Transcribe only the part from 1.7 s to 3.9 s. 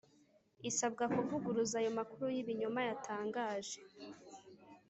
ayo makuru y ibinyoma yatangaje